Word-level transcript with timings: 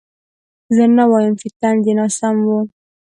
زه 0.75 0.83
نه 0.97 1.03
وایم 1.11 1.33
چې 1.41 1.47
طنز 1.59 1.85
یې 1.89 1.93
ناسم 1.99 2.35
و. 2.47 2.49